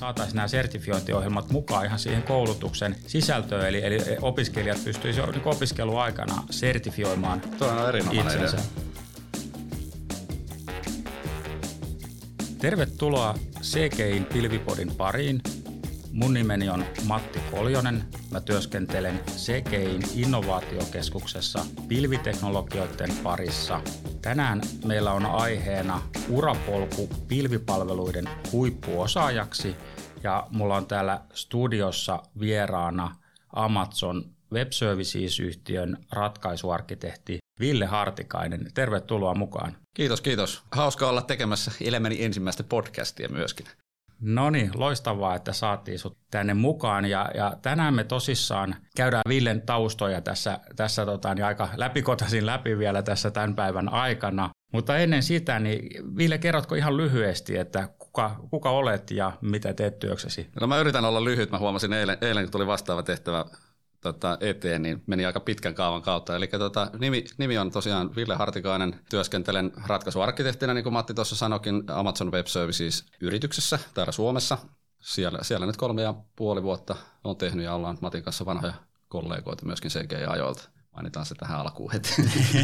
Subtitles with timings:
[0.00, 7.40] saataisiin nämä sertifiointiohjelmat mukaan ihan siihen koulutuksen sisältöön, eli, eli opiskelijat pystyisivät niin opiskeluaikana sertifioimaan
[7.40, 8.56] Tuo on erinomainen itsensä.
[8.56, 8.90] idea.
[12.58, 15.42] Tervetuloa CGIn Pilvipodin pariin.
[16.12, 18.04] Mun nimeni on Matti Koljonen.
[18.30, 23.80] Mä työskentelen CGIn innovaatiokeskuksessa pilviteknologioiden parissa.
[24.22, 29.76] Tänään meillä on aiheena urapolku pilvipalveluiden huippuosaajaksi
[30.22, 33.16] ja mulla on täällä studiossa vieraana
[33.52, 38.70] Amazon Web Services-yhtiön ratkaisuarkkitehti Ville Hartikainen.
[38.74, 39.76] Tervetuloa mukaan.
[39.94, 40.62] Kiitos, kiitos.
[40.72, 43.66] Hauska olla tekemässä elämäni ensimmäistä podcastia myöskin.
[44.20, 49.62] No niin, loistavaa, että saatiin sut tänne mukaan ja, ja tänään me tosissaan käydään Villen
[49.62, 54.50] taustoja tässä, tässä tota, niin aika läpikotaisin läpi vielä tässä tämän päivän aikana.
[54.72, 59.98] Mutta ennen sitä, niin Ville, kerrotko ihan lyhyesti, että kuka, kuka olet ja mitä teet
[59.98, 60.50] työksesi?
[60.60, 61.50] No mä yritän olla lyhyt.
[61.50, 63.44] Mä huomasin eilen, eilen kun tuli vastaava tehtävä
[64.00, 66.36] tota, eteen, niin meni aika pitkän kaavan kautta.
[66.36, 69.00] Eli tota, nimi, nimi on tosiaan Ville Hartikainen.
[69.10, 74.58] Työskentelen ratkaisuarkkitehtinä, niin kuin Matti tuossa sanokin, Amazon Web Services yrityksessä täällä Suomessa.
[75.00, 78.74] Siellä, siellä nyt kolme ja puoli vuotta on tehnyt ja ollaan Matin kanssa vanhoja
[79.08, 80.68] kollegoita myöskin CGI-ajoilta.
[80.92, 82.14] Mainitaan se tähän alkuun heti.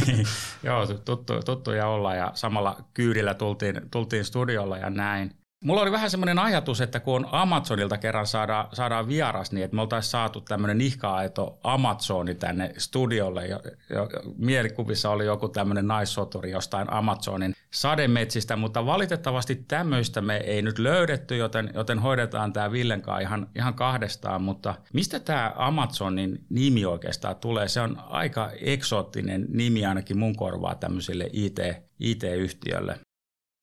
[0.62, 5.45] Joo, tuttu, tuttuja olla ja samalla kyydillä tultiin, tultiin studiolla ja näin.
[5.64, 9.82] Mulla oli vähän semmoinen ajatus, että kun Amazonilta kerran saadaan, saadaan vieras, niin että me
[9.82, 13.46] oltaisiin saatu tämmöinen ihka-aito Amazoni tänne studiolle.
[13.46, 20.62] Jo, jo, mielikuvissa oli joku tämmöinen naissoturi jostain Amazonin sademetsistä, mutta valitettavasti tämmöistä me ei
[20.62, 24.42] nyt löydetty, joten, joten hoidetaan tämä Villenkaan ihan, ihan kahdestaan.
[24.42, 27.68] Mutta mistä tämä Amazonin nimi oikeastaan tulee?
[27.68, 31.58] Se on aika eksoottinen nimi ainakin mun korvaa tämmöisille IT,
[32.00, 32.98] IT-yhtiölle.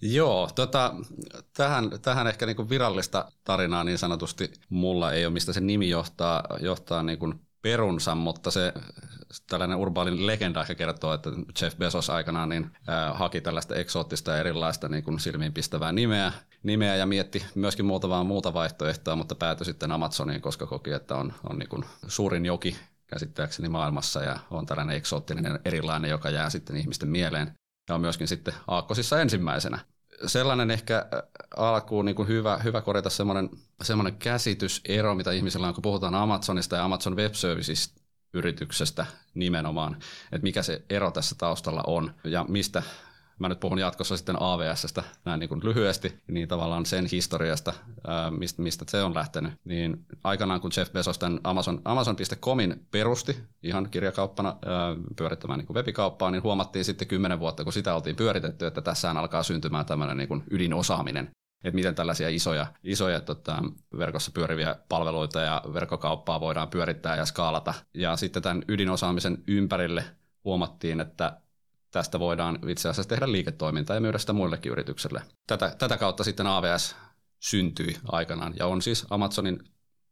[0.06, 0.96] Joo, tota,
[1.58, 6.44] tähän, tähän ehkä niin virallista tarinaa niin sanotusti mulla ei ole, mistä se nimi johtaa,
[6.60, 8.74] johtaa niin kuin perunsa, mutta se
[9.50, 11.30] tällainen urbaalin legenda ehkä kertoo, että
[11.62, 16.32] Jeff Bezos aikanaan niin, äh, haki tällaista eksoottista ja erilaista niin kuin silmiinpistävää nimeä,
[16.64, 21.34] nimeä ja mietti myöskin muuta muuta vaihtoehtoa, mutta päätyi sitten Amazoniin, koska koki, että on,
[21.50, 22.78] on niin kuin suurin joki
[23.08, 27.54] käsittääkseni maailmassa ja on tällainen eksoottinen erilainen, joka jää sitten ihmisten mieleen.
[27.90, 29.80] Ja on myöskin sitten aakkosissa ensimmäisenä
[30.26, 31.06] sellainen ehkä
[31.58, 33.50] alkuun niin kuin hyvä, hyvä korjata semmoinen,
[33.82, 37.96] semmoinen käsitysero, mitä ihmisillä on, kun puhutaan Amazonista ja Amazon Web Services
[38.34, 39.94] yrityksestä nimenomaan,
[40.32, 42.84] että mikä se ero tässä taustalla on ja mistä
[43.40, 47.74] mä nyt puhun jatkossa sitten AVSstä näin niin kuin lyhyesti, niin tavallaan sen historiasta,
[48.38, 49.54] mistä, mistä se on lähtenyt.
[49.66, 54.56] Niin aikanaan kun Jeff Bezos tämän Amazon, Amazon.comin perusti ihan kirjakauppana
[55.16, 59.44] pyörittämään niin webikauppaa, niin huomattiin sitten kymmenen vuotta, kun sitä oltiin pyöritetty, että tässä alkaa
[59.44, 61.30] syntymään tämmöinen niin kuin ydinosaaminen
[61.64, 63.64] että miten tällaisia isoja, isoja tota,
[63.98, 67.74] verkossa pyöriviä palveluita ja verkkokauppaa voidaan pyörittää ja skaalata.
[67.94, 70.04] Ja sitten tämän ydinosaamisen ympärille
[70.44, 71.38] huomattiin, että
[71.94, 75.22] tästä voidaan itse asiassa tehdä liiketoimintaa ja myydä sitä muillekin yrityksille.
[75.48, 76.96] Tätä, tätä kautta sitten AVS
[77.40, 79.64] syntyi aikanaan ja on siis Amazonin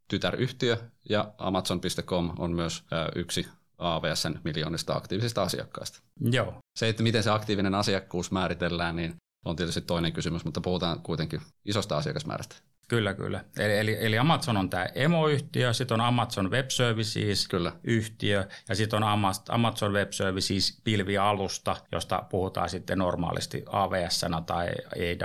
[0.07, 0.77] tytäryhtiö
[1.09, 2.83] ja Amazon.com on myös
[3.15, 3.47] yksi
[3.77, 6.01] AVSn miljoonista aktiivisista asiakkaista.
[6.31, 6.53] Joo.
[6.75, 9.15] Se, että miten se aktiivinen asiakkuus määritellään, niin
[9.45, 12.55] on tietysti toinen kysymys, mutta puhutaan kuitenkin isosta asiakasmäärästä.
[12.91, 13.45] Kyllä, kyllä.
[13.57, 17.71] Eli, eli, eli Amazon on tämä emoyhtiö, sitten on Amazon Web Services kyllä.
[17.83, 24.69] yhtiö ja sitten on Amazon Web Services pilvialusta, josta puhutaan sitten normaalisti AWS tai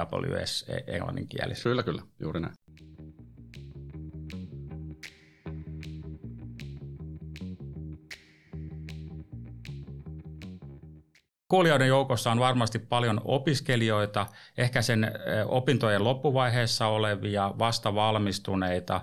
[0.00, 1.68] AWS e- englanninkielisesti.
[1.68, 2.54] Kyllä, kyllä, juuri näin.
[11.48, 14.26] Kuulijoiden joukossa on varmasti paljon opiskelijoita,
[14.58, 15.12] ehkä sen
[15.46, 19.00] opintojen loppuvaiheessa olevia, vasta valmistuneita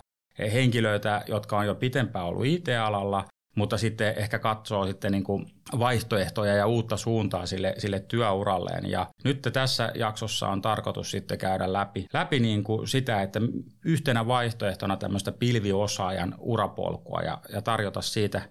[0.54, 5.46] henkilöitä, jotka on jo pitempään ollut IT-alalla, mutta sitten ehkä katsoo sitten niin kuin
[5.80, 8.90] vaihtoehtoja ja uutta suuntaa sille, sille työuralleen.
[8.90, 13.40] Ja nyt tässä jaksossa on tarkoitus sitten käydä läpi, läpi niin kuin sitä, että
[13.86, 18.42] yhtenä vaihtoehtona tämmöistä pilviosaajan urapolkua ja, ja tarjota siitä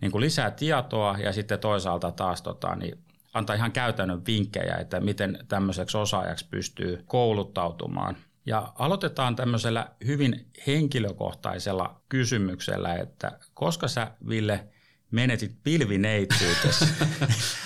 [0.00, 2.98] niin kuin lisää tietoa ja sitten toisaalta taas tota, niin
[3.32, 8.16] antaa ihan käytännön vinkkejä, että miten tämmöiseksi osaajaksi pystyy kouluttautumaan.
[8.46, 14.68] Ja aloitetaan tämmöisellä hyvin henkilökohtaisella kysymyksellä, että koska sä Ville
[15.10, 16.84] menetit pilvineitsyytesi?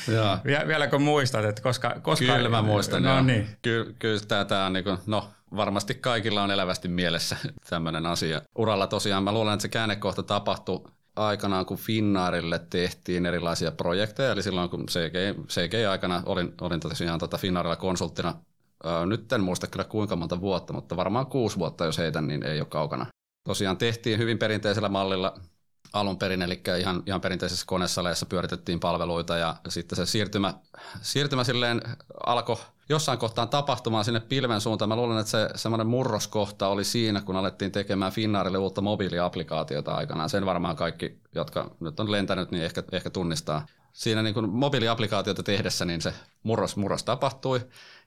[0.68, 2.00] Vieläkö muistat, että koska...
[2.02, 3.22] koska kyllä mä muistan, no, joo.
[3.22, 3.48] Niin.
[3.62, 7.36] Kyllä, kyllä tämä, tämä on niin kuin, no varmasti kaikilla on elävästi mielessä
[7.70, 8.42] tämmöinen asia.
[8.58, 10.84] Uralla tosiaan mä luulen, että se käännekohta tapahtui
[11.16, 17.38] aikanaan, kun Finnaarille tehtiin erilaisia projekteja, eli silloin kun CG, CG-aikana olin, olin tosiaan tota
[17.38, 18.34] Finnaarilla konsulttina
[19.06, 22.60] nyt en muista kyllä kuinka monta vuotta, mutta varmaan kuusi vuotta, jos heitän, niin ei
[22.60, 23.06] ole kaukana.
[23.44, 25.40] Tosiaan tehtiin hyvin perinteisellä mallilla
[25.92, 30.54] alun perin, eli ihan, ihan perinteisessä konesaleissa pyöritettiin palveluita ja sitten se siirtymä,
[31.02, 31.82] siirtymä silleen
[32.26, 32.56] alkoi
[32.88, 34.88] jossain kohtaan tapahtumaan sinne pilven suuntaan.
[34.88, 40.30] Mä luulen, että se semmoinen murroskohta oli siinä, kun alettiin tekemään Finnaarille uutta mobiiliaplikaatiota aikanaan.
[40.30, 43.66] Sen varmaan kaikki, jotka nyt on lentänyt, niin ehkä, ehkä tunnistaa.
[43.92, 47.60] Siinä niin kuin mobiiliaplikaatiota tehdessä niin se murros, murros tapahtui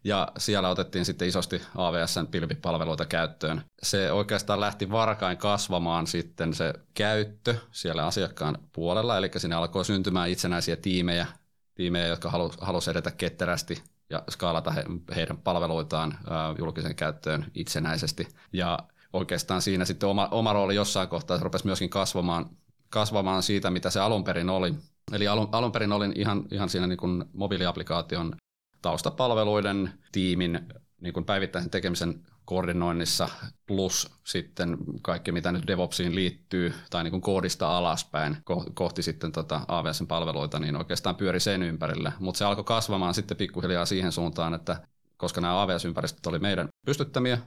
[0.03, 3.61] ja siellä otettiin sitten isosti AWSn pilvipalveluita käyttöön.
[3.83, 10.29] Se oikeastaan lähti varkain kasvamaan sitten se käyttö siellä asiakkaan puolella, eli sinne alkoi syntymään
[10.29, 11.27] itsenäisiä tiimejä,
[11.75, 12.31] tiimejä jotka
[12.61, 14.83] halusivat edetä ketterästi ja skaalata he,
[15.15, 18.27] heidän palveluitaan ää, julkisen käyttöön itsenäisesti.
[18.53, 18.79] Ja
[19.13, 22.49] oikeastaan siinä sitten oma, oma rooli jossain kohtaa rupesi myöskin kasvamaan,
[22.89, 24.73] kasvamaan siitä, mitä se alun perin oli.
[25.11, 28.35] Eli alun, alun perin olin ihan, ihan siinä niin kuin mobiiliaplikaation
[28.81, 30.59] taustapalveluiden tiimin
[31.01, 33.29] niin kuin päivittäisen tekemisen koordinoinnissa
[33.65, 38.37] plus sitten kaikki, mitä nyt DevOpsiin liittyy tai niin kuin koodista alaspäin
[38.73, 42.13] kohti sitten tota AWSn palveluita, niin oikeastaan pyöri sen ympärille.
[42.19, 47.37] Mutta se alkoi kasvamaan sitten pikkuhiljaa siihen suuntaan, että koska nämä AWS-ympäristöt oli meidän pystyttämiä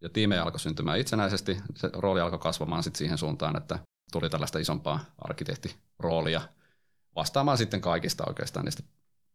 [0.00, 3.78] ja tiimejä alkoi syntymään itsenäisesti, se rooli alkoi kasvamaan sitten siihen suuntaan, että
[4.12, 6.40] tuli tällaista isompaa arkkitehtiroolia
[7.16, 8.82] vastaamaan sitten kaikista oikeastaan niistä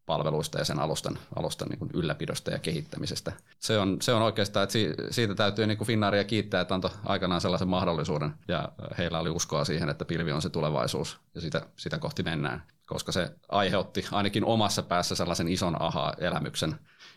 [0.06, 3.32] palveluista ja sen alustan, alustan niin ylläpidosta ja kehittämisestä.
[3.60, 4.74] Se on, se on oikeastaan, että
[5.12, 9.90] siitä täytyy niin Finnaaria kiittää, että antoi aikanaan sellaisen mahdollisuuden ja heillä oli uskoa siihen,
[9.90, 14.84] että pilvi on se tulevaisuus ja sitä, sitä kohti mennään, koska se aiheutti ainakin omassa
[14.84, 16.76] päässä sellaisen ison aha-elämyksen,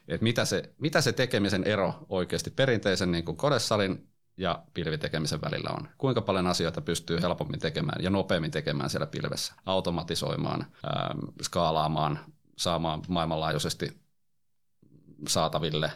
[0.08, 5.70] että mitä se, mitä se tekemisen ero oikeasti perinteisen niin kuin kodesalin ja pilvitekemisen välillä
[5.70, 5.88] on.
[5.98, 12.18] Kuinka paljon asioita pystyy helpommin tekemään ja nopeammin tekemään siellä pilvessä, automatisoimaan, ähm, skaalaamaan,
[12.58, 14.02] saamaan maailmanlaajuisesti
[15.28, 15.92] saataville,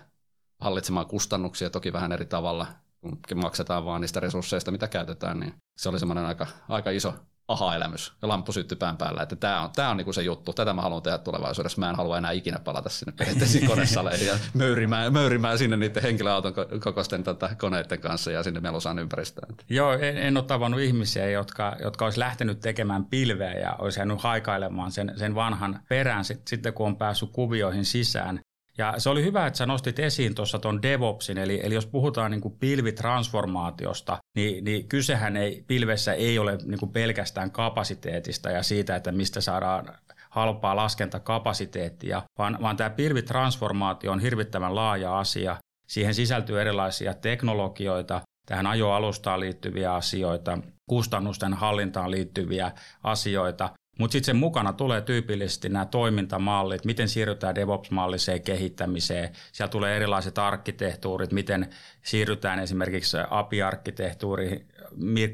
[0.61, 2.67] hallitsemaan kustannuksia toki vähän eri tavalla,
[3.01, 7.15] kun maksetaan vaan niistä resursseista, mitä käytetään, niin se oli semmoinen aika, aika iso
[7.53, 10.73] aha-elämys ja lamppu syttyi pään päällä, että tämä on, tämä on niinku se juttu, tätä
[10.73, 11.81] mä haluan tehdä tulevaisuudessa.
[11.81, 16.55] Mä en halua enää ikinä palata sinne perinteisiin konesaleihin ja möyrimään, möyrimään sinne niiden henkilöauton
[16.85, 19.55] kokoisten tota, koneiden kanssa ja sinne melosaan ympäristöön.
[19.69, 24.23] Joo, en, en ole tavannut ihmisiä, jotka, jotka olisi lähtenyt tekemään pilveä ja olisi jäänyt
[24.23, 28.41] haikailemaan sen, sen vanhan perään sit, sitten, kun on päässyt kuvioihin sisään.
[28.81, 32.31] Ja se oli hyvä, että sä nostit esiin tuossa tuon DevOpsin, eli, eli jos puhutaan
[32.31, 38.63] niin kuin pilvitransformaatiosta, niin, niin kysehän ei, pilvessä ei ole niin kuin pelkästään kapasiteetista ja
[38.63, 39.99] siitä, että mistä saadaan
[40.31, 45.57] halpaa laskentakapasiteettia, vaan, vaan tämä pilvitransformaatio on hirvittävän laaja asia.
[45.87, 50.59] Siihen sisältyy erilaisia teknologioita, tähän ajoalustaan liittyviä asioita,
[50.91, 52.73] kustannusten hallintaan liittyviä
[53.03, 59.29] asioita, mutta sitten sen mukana tulee tyypillisesti nämä toimintamallit, miten siirrytään DevOps-malliseen kehittämiseen.
[59.53, 61.71] Siellä tulee erilaiset arkkitehtuurit, miten
[62.03, 64.67] siirrytään esimerkiksi API-arkkitehtuuriin,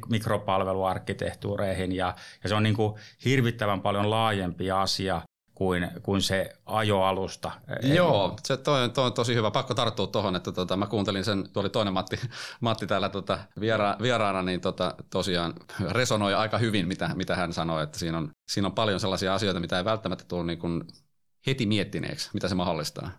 [0.08, 5.22] mikropalveluarkkitehtuureihin ja, ja se on niin kuin hirvittävän paljon laajempi asia
[5.56, 7.52] kuin, kuin se ajoalusta.
[7.82, 9.50] Joo, se toi, toi on tosi hyvä.
[9.50, 12.20] Pakko tarttua tuohon, että tota, mä kuuntelin sen, tuo oli toinen Matti,
[12.60, 15.54] Matti täällä tota, viera, vieraana, niin tota, tosiaan
[15.90, 19.60] resonoi aika hyvin, mitä, mitä hän sanoi, että siinä on, siinä on paljon sellaisia asioita,
[19.60, 20.84] mitä ei välttämättä tule niin kuin
[21.46, 23.10] heti miettineeksi, mitä se mahdollistaa.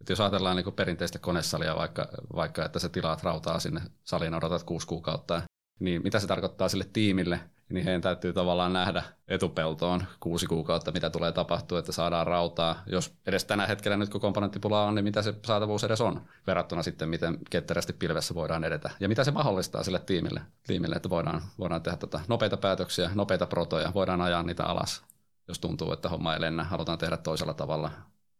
[0.00, 4.62] Et jos ajatellaan niin perinteistä konesalia, vaikka, vaikka että sä tilaat rautaa sinne saliin, odotat
[4.62, 5.42] kuusi kuukautta,
[5.80, 7.40] niin mitä se tarkoittaa sille tiimille,
[7.72, 12.82] niin heidän täytyy tavallaan nähdä etupeltoon kuusi kuukautta, mitä tulee tapahtua, että saadaan rautaa.
[12.86, 16.82] Jos edes tänä hetkellä nyt kun komponenttipula on, niin mitä se saatavuus edes on verrattuna
[16.82, 18.90] sitten, miten ketterästi pilvessä voidaan edetä.
[19.00, 23.46] Ja mitä se mahdollistaa sille tiimille, tiimille että voidaan, voidaan tehdä tota nopeita päätöksiä, nopeita
[23.46, 25.02] protoja, voidaan ajaa niitä alas,
[25.48, 27.90] jos tuntuu, että homma ei lennä, halutaan tehdä toisella tavalla.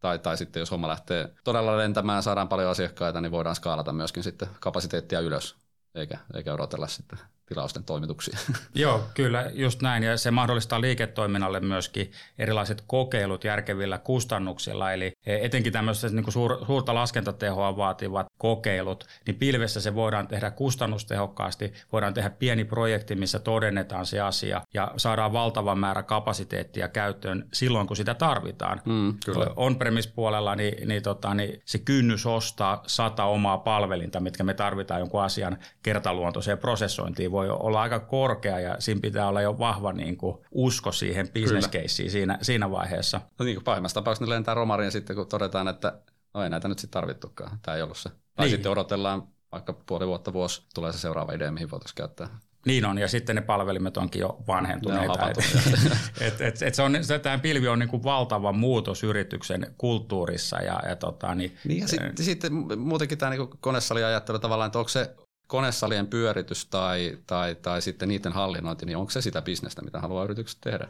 [0.00, 4.22] Tai, tai sitten jos homma lähtee todella lentämään, saadaan paljon asiakkaita, niin voidaan skaalata myöskin
[4.22, 5.56] sitten kapasiteettia ylös,
[5.94, 8.38] eikä, eikä odotella sitten tilausten toimituksia.
[8.74, 10.02] Joo, kyllä, just näin.
[10.02, 14.92] Ja se mahdollistaa liiketoiminnalle myöskin erilaiset kokeilut järkevillä kustannuksilla.
[14.92, 21.72] Eli etenkin tämmöiset niin suur, suurta laskentatehoa vaativat kokeilut, niin pilvessä se voidaan tehdä kustannustehokkaasti.
[21.92, 27.86] Voidaan tehdä pieni projekti, missä todennetaan se asia ja saadaan valtava määrä kapasiteettia käyttöön silloin,
[27.86, 28.80] kun sitä tarvitaan.
[28.84, 29.14] Mm,
[29.56, 35.22] On-premise-puolella niin, niin, tota, niin se kynnys ostaa sata omaa palvelinta, mitkä me tarvitaan jonkun
[35.22, 40.38] asian kertaluontoiseen prosessointiin, voi olla aika korkea ja siinä pitää olla jo vahva niin kuin,
[40.50, 43.20] usko siihen business siinä, siinä vaiheessa.
[43.38, 45.98] No niin kuin pahimmassa tapauksessa ne lentää romariin sitten, kun todetaan, että
[46.34, 47.58] no ei näitä nyt sitten tarvittukaan.
[47.62, 48.08] Tämä ei ollut se.
[48.08, 48.50] Tai niin.
[48.50, 52.28] sitten odotellaan vaikka puoli vuotta, vuosi, tulee se seuraava idea, mihin voitaisiin käyttää
[52.66, 55.30] Niin on, ja sitten ne palvelimet onkin jo vanhentuneita.
[55.30, 55.36] Et,
[56.20, 60.56] et, et, et se on, se, tämä pilvi on niin kuin valtava muutos yrityksen kulttuurissa.
[60.56, 64.88] Ja, ja, tota, niin, niin ja sitten, sitten muutenkin tämä niin konesaliajattelu tavallaan, että onko
[64.88, 65.16] se
[65.46, 70.24] konesalien pyöritys tai, tai, tai sitten niiden hallinnointi, niin onko se sitä bisnestä, mitä haluaa
[70.24, 70.88] yritykset tehdä?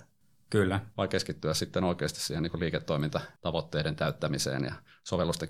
[0.52, 0.80] Kyllä.
[0.96, 4.72] Vai keskittyä sitten oikeasti siihen niin liiketoimintatavoitteiden täyttämiseen ja
[5.04, 5.48] sovellusten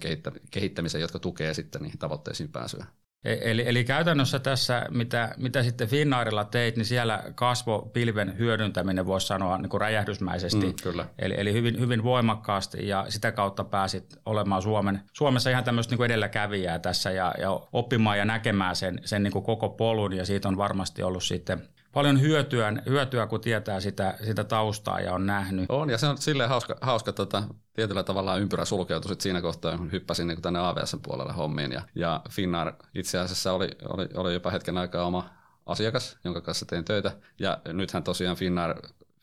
[0.51, 2.87] kehittämiseen, jotka tukee sitten niihin tavoitteisiin pääsyä.
[3.25, 9.27] E-, eli, eli käytännössä tässä, mitä, mitä sitten Finnairilla teit, niin siellä kasvopilven hyödyntäminen voisi
[9.27, 10.67] sanoa niin kuin räjähdysmäisesti.
[10.67, 11.07] Mm, kyllä.
[11.19, 15.97] Eli, eli hyvin, hyvin voimakkaasti ja sitä kautta pääsit olemaan Suomen, Suomessa ihan tämmöistä niin
[15.97, 20.27] kuin edelläkävijää tässä ja, ja oppimaan ja näkemään sen, sen niin kuin koko polun ja
[20.27, 25.27] siitä on varmasti ollut sitten paljon hyötyä, hyötyä kun tietää sitä, sitä taustaa ja on
[25.27, 25.67] nähnyt.
[25.69, 29.79] On, ja se on silleen hauska, hauska tota, tietyllä tavalla ympyrä sulkeutui sit siinä kohtaa,
[29.79, 31.73] kun hyppäsin niin tänne AVS puolelle hommiin.
[31.73, 35.31] Ja, ja Finnair itse asiassa oli, oli, oli jopa hetken aikaa oma
[35.67, 37.13] asiakas, jonka kanssa tein töitä.
[37.39, 38.75] Ja nythän tosiaan Finnair,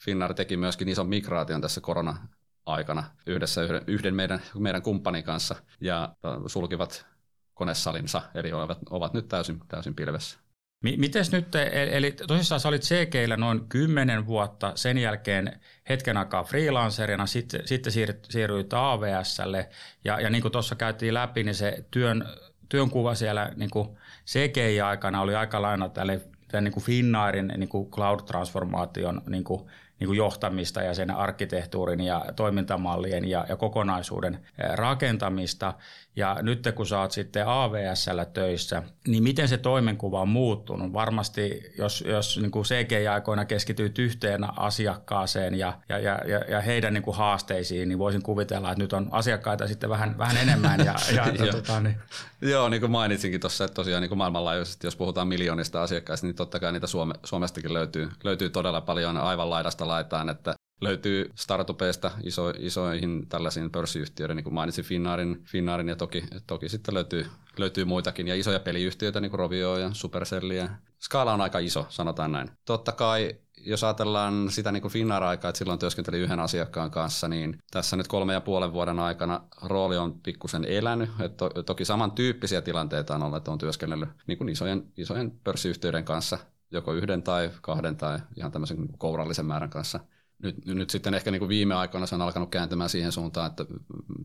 [0.06, 2.18] Finnair teki myöskin ison migraation tässä korona
[2.66, 6.16] aikana yhdessä yhden, yhden meidän, meidän kumppanin kanssa ja
[6.48, 7.06] sulkivat
[7.54, 10.40] konesalinsa, eli ovat, ovat nyt täysin, täysin pilvessä.
[10.82, 15.60] Miten nyt, e- eli tosissaan sä olit CGillä noin 10 vuotta, sen jälkeen
[15.90, 17.94] hetken aikaa freelancerina, sitten, sitten
[18.30, 19.70] siirryit AVSlle
[20.06, 22.26] ja, ja niin kuin tuossa käytiin läpi, niin se työn,
[22.70, 27.92] työnkuva siellä niin kuin CGI-aikana oli aika lailla tälle, tämän niin kuin Finnairin niin kuin
[27.92, 29.70] cloud-transformaation niin kuin
[30.00, 34.40] niin kuin johtamista ja sen arkkitehtuurin ja toimintamallien ja, ja kokonaisuuden
[34.74, 35.74] rakentamista.
[36.20, 40.94] Ja nyt kun sä oot sitten AVSllä töissä, niin miten se toimenkuva on muuttunut?
[40.94, 47.04] Varmasti, jos, jos niin kuin CGI-aikoina keskityt yhteen asiakkaaseen ja, ja, ja, ja heidän niin
[47.04, 50.80] kuin haasteisiin, niin voisin kuvitella, että nyt on asiakkaita sitten vähän, vähän enemmän.
[50.80, 51.96] Ja, ja, ja tota, niin.
[52.42, 56.36] Joo, niin kuin mainitsinkin tuossa, että tosiaan niin kuin maailmanlaajuisesti, jos puhutaan miljoonista asiakkaista, niin
[56.36, 62.12] totta kai niitä Suome, Suomestakin löytyy, löytyy todella paljon aivan laidasta laitaan, että löytyy startupeista
[62.24, 67.26] iso, isoihin tällaisiin pörssiyhtiöiden, niin kuin mainitsin Finnaarin, Finnaarin ja toki, toki sitten löytyy,
[67.58, 70.70] löytyy muitakin, ja isoja peliyhtiöitä, niin kuin Rovio ja Supercellia.
[71.00, 72.52] Skaala on aika iso, sanotaan näin.
[72.66, 77.58] Totta kai jos ajatellaan sitä niin kuin Finnair-aikaa, että silloin työskenteli yhden asiakkaan kanssa, niin
[77.72, 81.10] tässä nyt kolme ja puolen vuoden aikana rooli on pikkusen elänyt.
[81.20, 86.06] Et to, toki samantyyppisiä tilanteita on ollut, että on työskennellyt niin kuin isojen, isojen pörssiyhtiöiden
[86.06, 86.38] kanssa,
[86.72, 90.00] joko yhden tai kahden tai ihan tämmöisen kourallisen määrän kanssa–
[90.44, 93.66] nyt, nyt sitten ehkä niin kuin viime aikoina se on alkanut kääntymään siihen suuntaan, että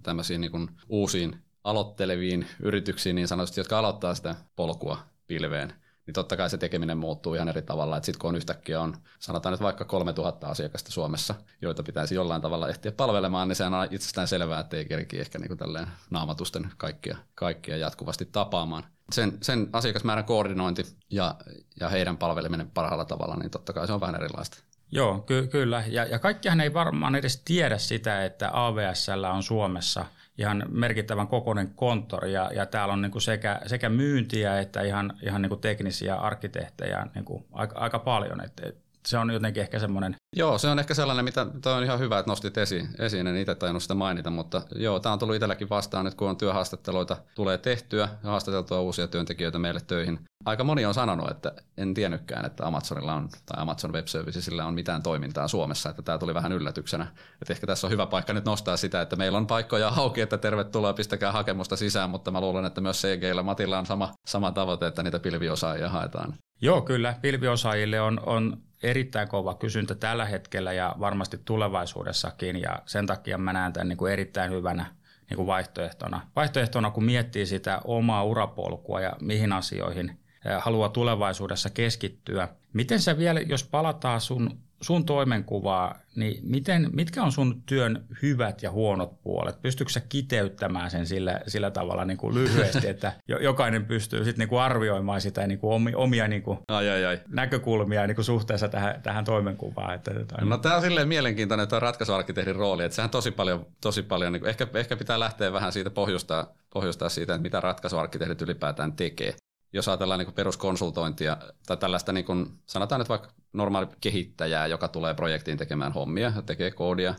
[0.03, 5.75] tämmöisiin niin kuin uusiin aloitteleviin yrityksiin niin sanotusti, jotka aloittaa sitä polkua pilveen,
[6.07, 7.97] niin totta kai se tekeminen muuttuu ihan eri tavalla.
[8.03, 12.69] Sitten kun on yhtäkkiä on, sanotaan nyt vaikka 3000 asiakasta Suomessa, joita pitäisi jollain tavalla
[12.69, 17.17] ehtiä palvelemaan, niin se on itsestään selvää, että ei kerki ehkä niin kuin naamatusten kaikkia,
[17.35, 18.85] kaikkia jatkuvasti tapaamaan.
[19.13, 21.35] Sen, sen asiakasmäärän koordinointi ja,
[21.81, 24.57] ja heidän palveleminen parhaalla tavalla, niin totta kai se on vähän erilaista.
[24.91, 25.85] Joo, ky- kyllä.
[25.87, 30.05] Ja, ja kaikkihan ei varmaan edes tiedä sitä, että AVSL on Suomessa
[30.39, 35.13] ihan merkittävän kokoinen konttori ja, ja täällä on niin kuin sekä, sekä myyntiä että ihan,
[35.23, 38.45] ihan niin kuin teknisiä arkkitehtejä niin kuin aika, aika paljon.
[38.45, 40.17] Et, et se on jotenkin ehkä semmoinen...
[40.37, 42.89] Joo, se on ehkä sellainen, mitä toi on ihan hyvä, että nostit esiin.
[42.99, 43.27] esiin.
[43.27, 46.37] En itse tainnut sitä mainita, mutta joo, tämä on tullut itselläkin vastaan, että kun on
[46.37, 50.21] työhaastatteluita tulee tehtyä ja haastateltua uusia työntekijöitä meille töihin.
[50.45, 54.75] Aika moni on sanonut, että en tiennytkään, että Amazonilla on, tai Amazon Web Servicesillä on
[54.75, 57.07] mitään toimintaa Suomessa, että tämä tuli vähän yllätyksenä.
[57.43, 60.39] Että ehkä tässä on hyvä paikka nyt nostaa sitä, että meillä on paikkoja auki, että
[60.39, 64.87] tervetuloa, pistäkää hakemusta sisään, mutta mä luulen, että myös CGillä Matilla on sama, sama tavoite,
[64.87, 66.35] että niitä pilviosaajia haetaan.
[66.61, 67.15] Joo, kyllä.
[67.23, 73.53] Pilviosaajille on, on erittäin kova kysyntä tällä hetkellä ja varmasti tulevaisuudessakin ja sen takia mä
[73.53, 74.87] näen tämän niin kuin erittäin hyvänä
[75.31, 76.21] niin kuin vaihtoehtona.
[76.37, 80.19] Vaihtoehtona, kun miettii sitä omaa urapolkua ja mihin asioihin
[80.59, 82.49] haluaa tulevaisuudessa keskittyä.
[82.73, 88.63] Miten sä vielä, jos palataan sun sun toimenkuvaa, niin miten, mitkä on sun työn hyvät
[88.63, 89.63] ja huonot puolet?
[89.63, 94.49] Pystyykö sä kiteyttämään sen sillä, sillä tavalla niin kuin lyhyesti, että jokainen pystyy sitten niin
[94.49, 97.21] kuin arvioimaan sitä niin kuin omia niin kuin ai, ai, ai.
[97.29, 99.95] näkökulmia niin kuin suhteessa tähän, tähän toimenkuvaan?
[99.95, 104.03] Että, että, no tämä on silleen mielenkiintoinen tuo ratkaisuarkkitehdin rooli, että sehän tosi paljon, tosi
[104.03, 108.43] paljon niin kuin, ehkä, ehkä pitää lähteä vähän siitä pohjustaa, pohjustaa siitä, että mitä ratkaisuarkkitehdit
[108.43, 109.35] ylipäätään tekee
[109.75, 115.15] jos ajatellaan niin peruskonsultointia tai tällaista, niin kuin, sanotaan nyt vaikka normaali kehittäjää, joka tulee
[115.15, 117.15] projektiin tekemään hommia, tekee koodia,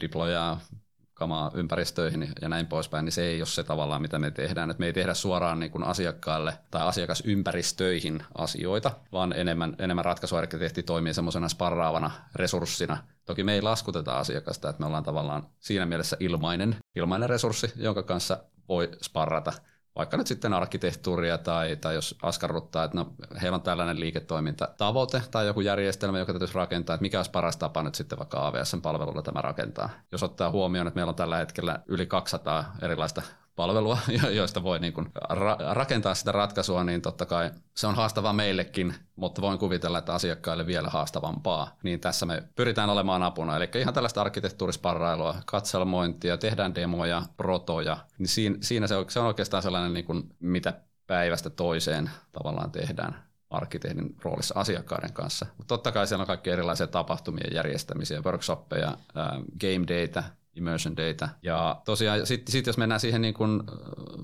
[0.00, 0.60] deployaa
[1.14, 4.70] kamaa ympäristöihin ja näin poispäin, niin se ei ole se tavallaan, mitä me tehdään.
[4.70, 10.82] Et me ei tehdä suoraan niin kuin asiakkaalle tai asiakasympäristöihin asioita, vaan enemmän, enemmän ratkaisuarkkitehti
[10.82, 12.96] toimii semmoisena sparraavana resurssina.
[13.24, 18.02] Toki me ei laskuteta asiakasta, että me ollaan tavallaan siinä mielessä ilmainen, ilmainen resurssi, jonka
[18.02, 18.38] kanssa
[18.68, 19.52] voi sparrata
[19.98, 23.12] vaikka nyt sitten arkkitehtuuria tai, tai jos askarruttaa, että no,
[23.42, 27.82] heillä on tällainen liiketoimintatavoite tai joku järjestelmä, joka täytyisi rakentaa, että mikä olisi paras tapa
[27.82, 29.90] nyt sitten vaikka AWS-palvelulla tämä rakentaa.
[30.12, 33.22] Jos ottaa huomioon, että meillä on tällä hetkellä yli 200 erilaista
[33.58, 33.98] palvelua,
[34.40, 38.94] joista voi niin kuin ra- rakentaa sitä ratkaisua, niin totta kai se on haastavaa meillekin,
[39.16, 41.76] mutta voin kuvitella, että asiakkaille vielä haastavampaa.
[41.82, 43.56] Niin tässä me pyritään olemaan apuna.
[43.56, 47.96] Eli ihan tällaista arkkitehtuurisparrailua, katselmointia, tehdään demoja, protoja.
[48.18, 50.72] Niin siinä, siinä se, on, se on oikeastaan sellainen, niin kuin, mitä
[51.06, 55.46] päivästä toiseen tavallaan tehdään arkkitehdin roolissa asiakkaiden kanssa.
[55.56, 58.96] Mutta totta kai siellä on kaikki erilaisia tapahtumia, järjestämisiä, workshoppeja,
[59.60, 60.24] game data,
[60.58, 61.28] immersion data.
[61.42, 63.62] Ja tosiaan sitten sit jos mennään siihen niin kuin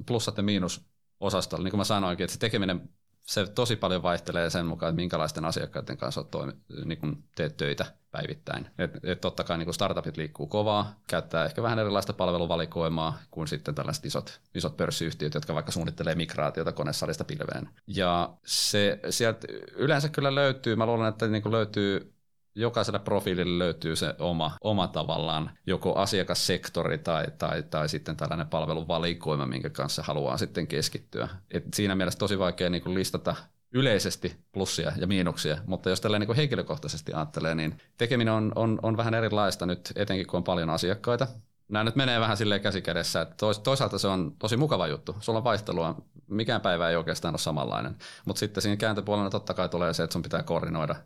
[0.06, 0.86] plussat ja miinus
[1.20, 2.88] osastolle, niin kuin mä sanoinkin, että se tekeminen
[3.26, 6.52] se tosi paljon vaihtelee sen mukaan, että minkälaisten asiakkaiden kanssa toimi,
[6.84, 8.66] niin kuin teet töitä päivittäin.
[8.78, 13.48] Et, et totta kai niin kuin startupit liikkuu kovaa, käyttää ehkä vähän erilaista palveluvalikoimaa kuin
[13.48, 17.68] sitten tällaiset isot, isot pörssiyhtiöt, jotka vaikka suunnittelee migraatiota konesalista pilveen.
[17.86, 22.13] Ja se sieltä yleensä kyllä löytyy, mä luulen, että niin kuin löytyy
[22.54, 29.46] jokaiselle profiilille löytyy se oma, oma tavallaan joko asiakassektori tai, tai, tai sitten tällainen palveluvalikoima,
[29.46, 31.28] minkä kanssa haluaa sitten keskittyä.
[31.50, 33.36] Et siinä mielessä tosi vaikea niin kuin listata
[33.72, 38.96] yleisesti plussia ja miinuksia, mutta jos tällä niin henkilökohtaisesti ajattelee, niin tekeminen on, on, on
[38.96, 41.26] vähän erilaista nyt, etenkin kun on paljon asiakkaita
[41.68, 45.16] nämä nyt menee vähän silleen käsikädessä, että toisaalta se on tosi mukava juttu.
[45.20, 47.96] Sulla on vaihtelua, mikään päivä ei oikeastaan ole samanlainen.
[48.26, 50.96] Mutta sitten siinä kääntöpuolella totta kai tulee se, että sun pitää koordinoida,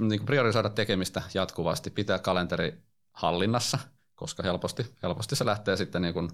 [0.00, 2.82] niin priorisoida tekemistä jatkuvasti, pitää kalenteri
[3.12, 3.78] hallinnassa,
[4.14, 6.28] koska helposti, helposti se lähtee sitten niin kuin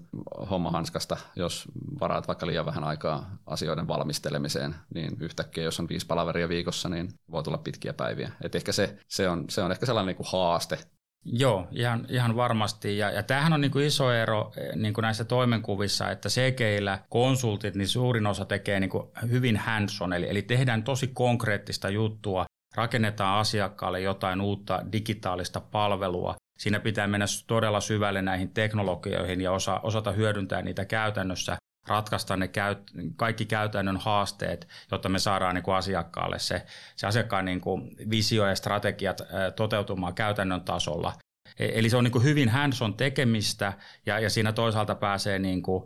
[0.49, 1.65] hommahanskasta, jos
[1.99, 7.09] varaat vaikka liian vähän aikaa asioiden valmistelemiseen, niin yhtäkkiä jos on viisi palaveria viikossa, niin
[7.31, 8.31] voi tulla pitkiä päiviä.
[8.41, 10.79] Et ehkä se, se, on, se on ehkä sellainen niin kuin haaste
[11.25, 12.97] Joo, ihan, ihan varmasti.
[12.97, 16.99] Ja, ja tämähän on niin kuin iso ero eh, niin kuin näissä toimenkuvissa, että sekeillä
[17.09, 21.89] konsultit, niin suurin osa tekee niin kuin hyvin hands on, eli, eli tehdään tosi konkreettista
[21.89, 26.35] juttua, rakennetaan asiakkaalle jotain uutta digitaalista palvelua.
[26.59, 32.47] Siinä pitää mennä todella syvälle näihin teknologioihin ja osa, osata hyödyntää niitä käytännössä ratkaista ne
[32.47, 32.79] käyt,
[33.15, 38.47] kaikki käytännön haasteet, jotta me saadaan niin kuin asiakkaalle se, se asiakkaan niin kuin visio
[38.47, 39.21] ja strategiat
[39.55, 41.13] toteutumaan käytännön tasolla.
[41.59, 43.73] E, eli se on niin kuin hyvin hands-on tekemistä
[44.05, 45.83] ja, ja siinä toisaalta pääsee niin kuin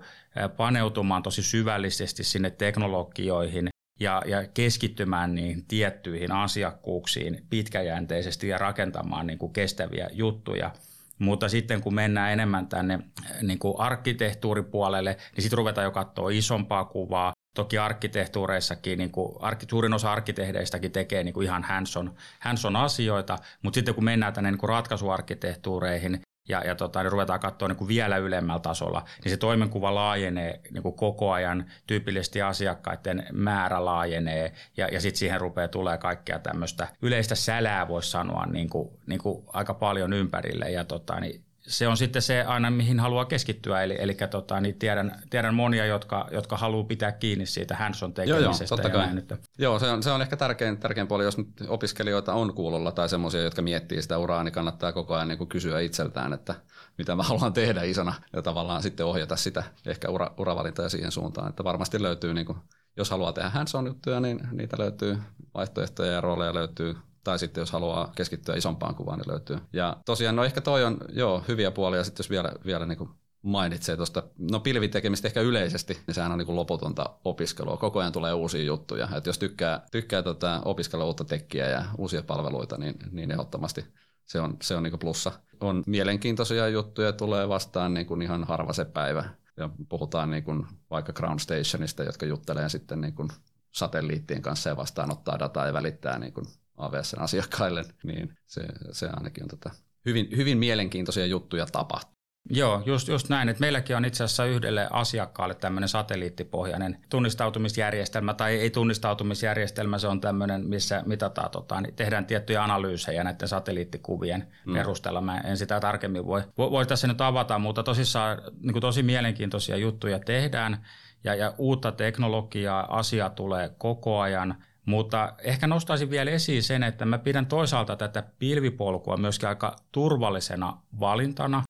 [0.58, 9.40] paneutumaan tosi syvällisesti sinne teknologioihin ja, ja keskittymään niihin tiettyihin asiakkuuksiin pitkäjänteisesti ja rakentamaan niin
[9.40, 10.72] kuin kestäviä juttuja–
[11.20, 13.00] mutta sitten kun mennään enemmän tänne
[13.42, 17.34] niin kuin arkkitehtuuripuolelle, niin sitten ruvetaan jo katsoa isompaa kuvaa.
[17.56, 19.36] Toki arkkitehtuureissakin, niin kuin,
[19.70, 24.52] suurin osa arkkitehdeistäkin tekee niin kuin ihan hands-on, hands-on asioita, mutta sitten kun mennään tänne
[24.52, 29.32] niin kuin ratkaisuarkkitehtuureihin, ja, ja tota, niin ruvetaan katsoa niin kuin vielä ylemmällä tasolla, niin
[29.32, 35.42] se toimenkuva laajenee niin kuin koko ajan, tyypillisesti asiakkaiden määrä laajenee ja, ja sitten siihen
[35.42, 40.72] rupeaa tulee kaikkea tämmöistä yleistä sälää, voisi sanoa, niin kuin, niin kuin aika paljon ympärille.
[40.72, 43.84] Ja tota, niin se on sitten se aina, mihin haluaa keskittyä.
[43.84, 48.44] Eli, eli tota, niin tiedän, tiedän monia, jotka, jotka haluaa pitää kiinni siitä hands-on tekemisestä.
[48.44, 49.38] Joo, joo, totta kai.
[49.58, 53.10] Joo, se on, se on ehkä tärkein, tärkein puoli, jos nyt opiskelijoita on kuulolla tai
[53.10, 56.56] semmoisia, jotka miettii sitä uraa, niin kannattaa koko ajan niin kuin kysyä itseltään, että
[56.98, 61.50] mitä mä haluan tehdä isona ja tavallaan sitten ohjata sitä ehkä ura, uravalintoja siihen suuntaan.
[61.50, 62.58] Että varmasti löytyy, niin kuin,
[62.98, 65.18] jos haluaa tehdä hands-on juttuja, niin niitä löytyy
[65.54, 69.58] vaihtoehtoja ja rooleja löytyy tai sitten jos haluaa keskittyä isompaan kuvaan, niin löytyy.
[69.74, 73.10] Ja tosiaan, no ehkä toi on joo, hyviä puolia, sitten jos vielä, vielä niin kuin
[73.42, 77.78] mainitsee tuosta, no pilvitekemistä ehkä yleisesti, niin sehän on niin loputonta opiskelua.
[77.78, 79.10] Koko ajan tulee uusia juttuja.
[79.18, 83.86] Et jos tykkää, tykkää tota, opiskella uutta tekkiä ja uusia palveluita, niin, niin ehdottomasti
[84.26, 85.32] se on, se on niin plussa.
[85.60, 89.30] On mielenkiintoisia juttuja, tulee vastaan niin kuin ihan harva se päivä.
[89.58, 93.30] Ja puhutaan niin kuin vaikka Ground Stationista, jotka juttelee sitten niin kuin
[93.72, 96.46] satelliittien kanssa ja vastaanottaa dataa ja välittää niin kuin
[96.80, 98.62] AWSn asiakkaille, niin se,
[98.92, 99.72] se ainakin on tota
[100.06, 102.20] hyvin, hyvin mielenkiintoisia juttuja tapahtuu.
[102.52, 103.50] Joo, just, just näin.
[103.50, 110.22] Että meilläkin on itse asiassa yhdelle asiakkaalle tämmöinen satelliittipohjainen tunnistautumisjärjestelmä, tai ei tunnistautumisjärjestelmä, se on
[110.22, 114.74] tämmöinen, missä mitataan, tota, niin tehdään tiettyjä analyysejä näiden satelliittikuvien mm.
[114.74, 115.22] perusteella.
[115.22, 119.78] Mä en sitä tarkemmin voi, voi tässä nyt avata, mutta tosissaan niin kuin tosi mielenkiintoisia
[119.78, 120.86] juttuja tehdään,
[121.24, 127.06] ja, ja uutta teknologiaa, asia tulee koko ajan– mutta ehkä nostaisin vielä esiin sen, että
[127.06, 131.64] mä pidän toisaalta tätä pilvipolkua myöskin aika turvallisena valintana.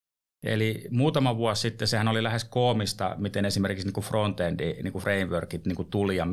[0.44, 5.66] Eli muutama vuosi sitten sehän oli lähes koomista, miten esimerkiksi niin frontendi niin kuin frameworkit
[5.66, 6.24] niin kuin tuli ja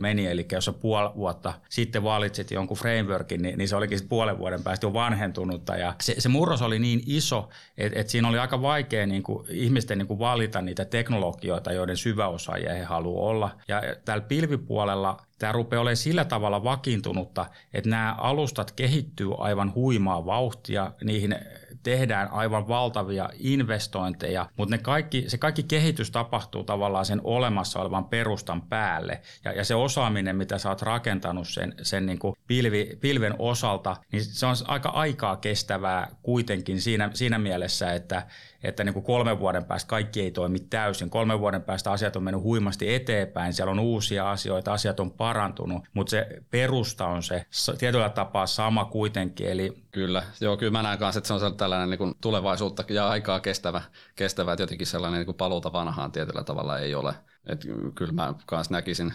[0.00, 0.26] meni.
[0.26, 4.62] Eli jos sä puoli vuotta sitten valitsit jonkun frameworkin, niin, niin se olikin puolen vuoden
[4.62, 5.76] päästä jo vanhentunutta.
[5.76, 7.48] Ja se, se murros oli niin iso,
[7.78, 11.96] että, että siinä oli aika vaikea niin kuin ihmisten niin kuin valita niitä teknologioita, joiden
[11.96, 13.50] syväosaajia he haluavat olla.
[13.68, 20.26] Ja täällä pilvipuolella tämä rupeaa olemaan sillä tavalla vakiintunutta, että nämä alustat kehittyy aivan huimaa
[20.26, 21.36] vauhtia, niihin
[21.84, 28.04] tehdään aivan valtavia investointeja, mutta ne kaikki, se kaikki kehitys tapahtuu tavallaan sen olemassa olevan
[28.04, 29.20] perustan päälle.
[29.44, 33.96] Ja, ja se osaaminen, mitä sä oot rakentanut sen, sen niin kuin pilvi, pilven osalta,
[34.12, 38.26] niin se on aika aikaa kestävää kuitenkin siinä, siinä mielessä, että,
[38.64, 41.10] että niin kuin kolmen vuoden päästä kaikki ei toimi täysin.
[41.10, 45.82] Kolmen vuoden päästä asiat on mennyt huimasti eteenpäin, siellä on uusia asioita, asiat on parantunut,
[45.94, 47.46] mutta se perusta on se
[47.78, 49.46] tietyllä tapaa sama kuitenkin.
[49.46, 49.84] Eli...
[49.90, 53.40] Kyllä, joo, kyllä mä näen kanssa, että se on tällainen niin kuin tulevaisuutta ja aikaa
[53.40, 53.82] kestävä,
[54.16, 57.14] kestävä että jotenkin sellainen niin kuin paluuta vanhaan tietyllä tavalla ei ole.
[57.46, 57.60] Et
[57.94, 59.12] kyllä mä kanssa näkisin,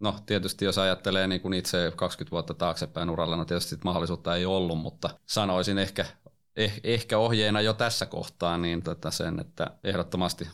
[0.00, 4.46] No tietysti jos ajattelee niin kuin itse 20 vuotta taaksepäin uralla, no tietysti mahdollisuutta ei
[4.46, 6.06] ollut, mutta sanoisin ehkä
[6.60, 10.48] eh, ehkä ohjeena jo tässä kohtaa niin tota sen, että ehdottomasti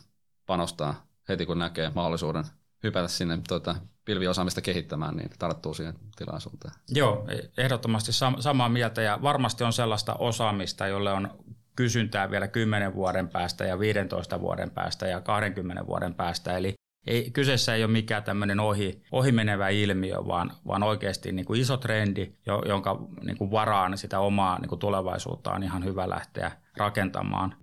[0.47, 2.45] panostaa heti kun näkee mahdollisuuden
[2.83, 6.75] hypätä sinne tota, pilviosaamista kehittämään, niin tarttuu siihen tilaisuuteen.
[6.91, 7.27] Joo,
[7.59, 11.31] ehdottomasti sam- samaa mieltä ja varmasti on sellaista osaamista, jolle on
[11.77, 16.57] kysyntää vielä 10 vuoden päästä ja 15 vuoden päästä ja 20 vuoden päästä.
[16.57, 16.75] Eli
[17.07, 21.77] ei, kyseessä ei ole mikään tämmöinen ohi, ohimenevä ilmiö, vaan, vaan oikeasti niin kuin iso
[21.77, 22.33] trendi,
[22.69, 27.55] jonka niin kuin varaan sitä omaa niin kuin tulevaisuutta on ihan hyvä lähteä rakentamaan.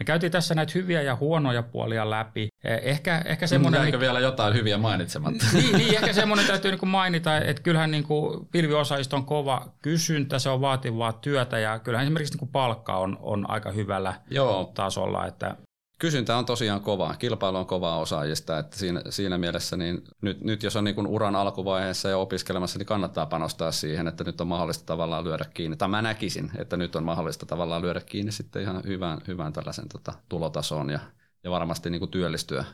[0.00, 2.48] Me käytiin tässä näitä hyviä ja huonoja puolia läpi.
[2.64, 3.82] Eh, ehkä, ehkä semmoinen...
[3.82, 5.44] Jäikö vielä jotain hyviä mainitsematta?
[5.52, 10.38] niin, niin, ehkä semmoinen täytyy niin mainita, että kyllähän niin kuin pilviosaajista on kova kysyntä,
[10.38, 14.70] se on vaativaa työtä ja kyllähän esimerkiksi niin kuin palkka on, on aika hyvällä Joo.
[14.74, 15.26] tasolla.
[15.26, 15.56] Että
[16.00, 20.62] Kysyntä on tosiaan kova, kilpailu on kovaa osaajista, että siinä, siinä mielessä niin nyt, nyt
[20.62, 24.86] jos on niin uran alkuvaiheessa ja opiskelemassa, niin kannattaa panostaa siihen, että nyt on mahdollista
[24.86, 25.76] tavallaan lyödä kiinni.
[25.76, 29.88] Tai mä näkisin, että nyt on mahdollista tavallaan lyödä kiinni sitten ihan hyvään, hyvään tällaisen
[29.88, 31.00] tota, tulotasoon ja,
[31.44, 32.64] ja varmasti niin kuin työllistyä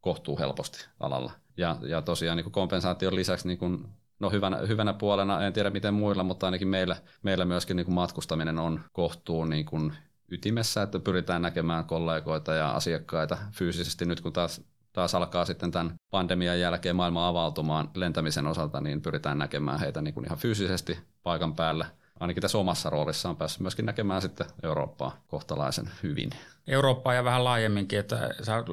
[0.00, 1.32] kohtuu helposti alalla.
[1.56, 3.88] Ja, ja tosiaan niin kuin kompensaation lisäksi niin kuin
[4.20, 7.94] No hyvänä, hyvänä puolena, en tiedä miten muilla, mutta ainakin meillä, meillä myöskin niin kuin
[7.94, 9.92] matkustaminen on kohtuu niin kuin
[10.30, 14.04] ytimessä, että pyritään näkemään kollegoita ja asiakkaita fyysisesti.
[14.04, 14.60] Nyt kun taas,
[14.92, 20.14] taas alkaa sitten tämän pandemian jälkeen maailma avautumaan lentämisen osalta, niin pyritään näkemään heitä niin
[20.14, 21.86] kuin ihan fyysisesti paikan päällä–
[22.20, 26.30] ainakin tässä omassa roolissa on päässyt myöskin näkemään sitten Eurooppaa kohtalaisen hyvin.
[26.66, 28.64] Eurooppaa ja vähän laajemminkin, että sä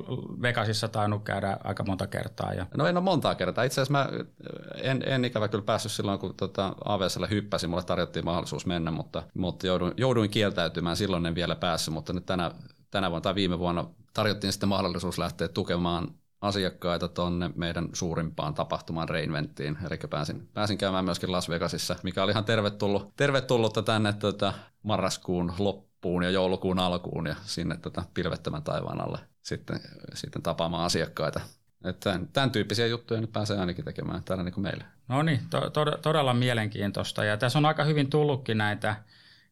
[0.42, 2.54] Vegasissa tainnut käydä aika monta kertaa.
[2.54, 2.66] Ja...
[2.78, 3.64] No en ole montaa kertaa.
[3.64, 4.10] Itse asiassa mä
[4.76, 9.24] en, en ikävä kyllä päässyt silloin, kun tota AVSllä hyppäsin, mulle tarjottiin mahdollisuus mennä, mutta,
[9.34, 10.98] mutta jouduin, jouduin kieltäytymään.
[10.98, 12.52] Silloin en vielä päässyt, mutta nyt tänä,
[12.92, 16.08] tänä vuonna tai viime vuonna tarjottiin sitten mahdollisuus lähteä tukemaan
[16.44, 19.78] asiakkaita tuonne meidän suurimpaan tapahtumaan Reinventtiin.
[19.90, 24.54] Eli pääsin, pääsin käymään myöskin Las Vegasissa, mikä oli ihan tervetullut, tervetullutta tänne tota,
[24.84, 29.80] marraskuun loppuun ja joulukuun alkuun ja sinne tota, pilvettömän taivaan alle sitten,
[30.14, 31.42] sitten tapaamaan asiakkaita.
[31.86, 34.84] Että tämän, tämän tyyppisiä juttuja nyt pääsee ainakin tekemään täällä niin kuin meille.
[35.08, 37.24] No niin, to, to, todella mielenkiintoista.
[37.24, 38.96] Ja tässä on aika hyvin tullutkin näitä,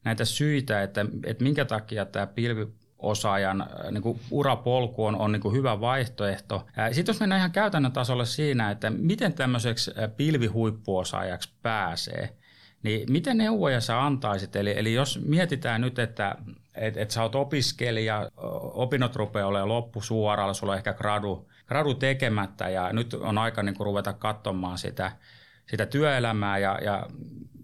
[0.04, 2.68] näitä syitä, että, että minkä takia tämä pilvi
[3.02, 6.66] osaajan äh, niin kuin urapolku on, on niin kuin hyvä vaihtoehto.
[6.92, 12.36] Sitten jos mennään ihan käytännön tasolle siinä, että miten tämmöiseksi äh, pilvihuippuosaajaksi pääsee,
[12.82, 14.56] niin miten neuvoja sä antaisit?
[14.56, 16.36] Eli, eli jos mietitään nyt, että
[16.74, 18.30] et, et sä oot opiskelija,
[18.74, 23.74] opinnot rupeaa olemaan loppusuoralla, sulla on ehkä gradu, gradu tekemättä ja nyt on aika niin
[23.74, 25.12] kuin ruveta katsomaan sitä,
[25.66, 27.06] sitä työelämää ja, ja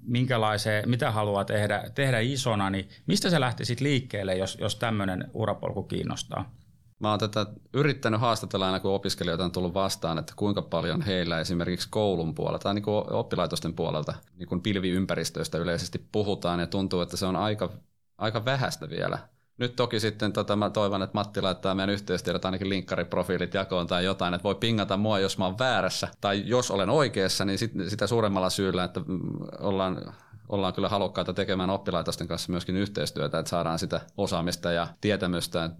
[0.09, 5.31] minkälaiseen, mitä haluaa tehdä, tehdä isona, niin mistä se lähti sitten liikkeelle, jos, jos tämmöinen
[5.35, 6.53] urapolku kiinnostaa?
[7.01, 11.41] Mä oon tätä yrittänyt haastatella aina, kun opiskelijoita on tullut vastaan, että kuinka paljon heillä
[11.41, 17.01] esimerkiksi koulun puolelta tai niin kuin oppilaitosten puolelta niin kuin pilviympäristöistä yleisesti puhutaan ja tuntuu,
[17.01, 17.73] että se on aika,
[18.19, 19.19] aika vähäistä vielä–
[19.59, 24.05] nyt toki sitten tota, mä toivon, että Matti laittaa meidän yhteystiedot ainakin linkkariprofiilit jakoon tai
[24.05, 26.09] jotain, että voi pingata mua, jos mä oon väärässä.
[26.21, 29.21] Tai jos olen oikeassa, niin sit, sitä suuremmalla syyllä, että mm,
[29.61, 30.15] ollaan
[30.49, 35.71] ollaan kyllä halukkaita tekemään oppilaitosten kanssa myöskin yhteistyötä, että saadaan sitä osaamista ja tietämystä,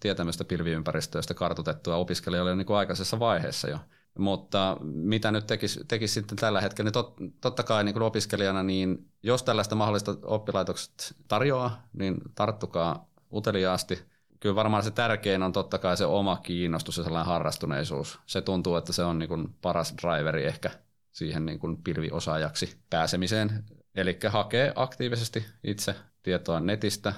[0.00, 3.78] tietämystä pilviympäristöistä kartoitettua opiskelijoille niin kuin aikaisessa vaiheessa jo.
[4.18, 8.62] Mutta mitä nyt tekisi, tekisi sitten tällä hetkellä, niin tot, totta kai niin kuin opiskelijana,
[8.62, 14.02] niin jos tällaista mahdollista oppilaitokset tarjoaa, niin tarttukaa uteliaasti.
[14.40, 18.18] Kyllä varmaan se tärkein on totta kai se oma kiinnostus ja sellainen harrastuneisuus.
[18.26, 20.70] Se tuntuu, että se on niin kuin paras driveri ehkä
[21.12, 23.64] siihen niin kuin pilviosaajaksi pääsemiseen.
[23.94, 27.12] Eli hakee aktiivisesti itse tietoa netistä.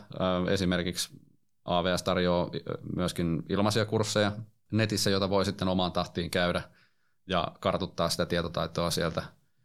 [0.51, 1.21] Esimerkiksi
[1.65, 2.51] AVS tarjoaa
[2.97, 4.33] myöskin ilmaisia kursseja
[4.73, 6.63] netissä, jota voi sitten omaan tahtiin käydä
[7.27, 9.23] ja kartuttaa sitä tietotaitoa sieltä,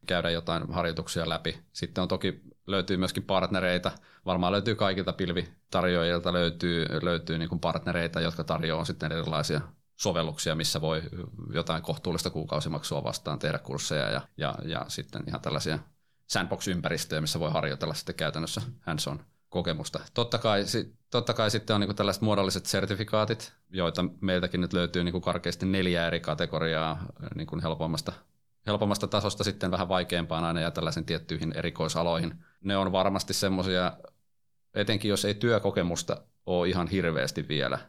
[0.08, 1.60] käydä jotain harjoituksia läpi.
[1.74, 3.92] Sitten on toki löytyy myöskin partnereita.
[4.26, 9.62] Varmaan löytyy kaikilta pilvitarjoajilta löytyy, löytyy niin kuin partnereita, jotka tarjoavat sitten erilaisia
[9.96, 11.02] sovelluksia, missä voi
[11.54, 15.80] jotain kohtuullista kuukausimaksua vastaan tehdä kursseja ja, ja, ja sitten ihan tällaisia
[16.28, 20.00] sandbox-ympäristöjä, missä voi harjoitella sitten käytännössä hands-on kokemusta.
[20.14, 20.64] Totta kai,
[21.10, 26.08] totta kai sitten on niin tällaiset muodolliset sertifikaatit, joita meiltäkin nyt löytyy niin karkeasti neljä
[26.08, 28.14] eri kategoriaa niin helpommasta,
[28.68, 32.46] helpommasta tasosta sitten vähän vaikeampaan aina ja tällaisen tiettyihin erikoisaloihin.
[32.64, 33.94] Ne on varmasti semmoisia,
[34.74, 37.80] etenkin jos ei työkokemusta ole ihan hirveästi vielä,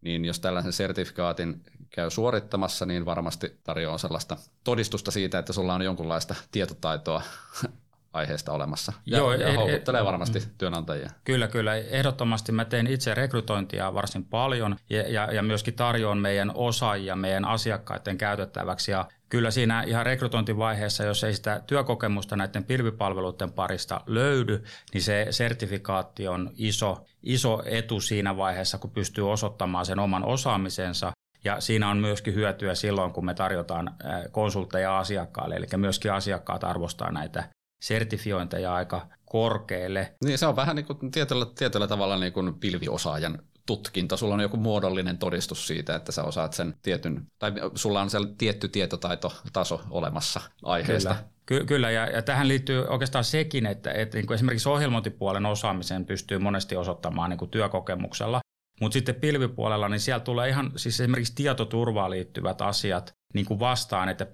[0.00, 5.82] niin jos tällaisen sertifikaatin käy suorittamassa, niin varmasti tarjoaa sellaista todistusta siitä, että sulla on
[5.82, 7.22] jonkunlaista tietotaitoa
[8.12, 8.92] aiheesta olemassa.
[9.06, 10.46] Ja, Joo, ja e- houkuttelee e- varmasti mm.
[10.58, 11.10] työnantajia.
[11.24, 11.76] Kyllä, kyllä.
[11.76, 17.44] Ehdottomasti mä teen itse rekrytointia varsin paljon ja, ja, ja myöskin tarjoan meidän osaajia meidän
[17.44, 18.90] asiakkaiden käytettäväksi.
[18.90, 25.26] Ja kyllä siinä ihan rekrytointivaiheessa, jos ei sitä työkokemusta näiden pilvipalveluiden parista löydy, niin se
[25.30, 31.12] sertifikaatti on iso, iso etu siinä vaiheessa, kun pystyy osoittamaan sen oman osaamisensa
[31.44, 33.94] ja siinä on myöskin hyötyä silloin, kun me tarjotaan
[34.30, 37.44] konsultteja asiakkaalle, eli myöskin asiakkaat arvostaa näitä
[37.82, 40.14] sertifiointeja aika korkealle.
[40.24, 43.38] Niin se on vähän niin kuin tietyllä, tietyllä tavalla niin kuin pilviosaajan
[43.76, 44.16] tutkinto.
[44.16, 48.18] Sulla on joku muodollinen todistus siitä, että sä osaat sen tietyn, tai sulla on se
[48.38, 51.14] tietty tietotaitotaso olemassa aiheesta.
[51.14, 51.32] Kyllä.
[51.46, 56.06] Ky- kyllä, ja, ja tähän liittyy oikeastaan sekin, että, että niin kuin esimerkiksi ohjelmointipuolen osaamisen
[56.06, 58.40] pystyy monesti osoittamaan niin kuin työkokemuksella,
[58.80, 64.08] mutta sitten pilvipuolella, niin siellä tulee ihan siis esimerkiksi tietoturvaan liittyvät asiat, niin kuin vastaan,
[64.08, 64.26] että